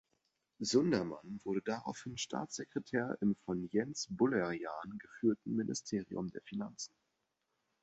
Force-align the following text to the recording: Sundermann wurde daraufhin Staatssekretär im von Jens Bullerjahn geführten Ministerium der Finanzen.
Sundermann 0.59 1.41
wurde 1.43 1.61
daraufhin 1.61 2.17
Staatssekretär 2.17 3.19
im 3.21 3.35
von 3.45 3.69
Jens 3.71 4.07
Bullerjahn 4.09 4.97
geführten 4.97 5.55
Ministerium 5.55 6.27
der 6.31 6.41
Finanzen. 6.41 6.95